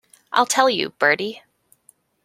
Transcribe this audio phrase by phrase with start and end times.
[0.33, 1.43] I'll tell you, Bertie.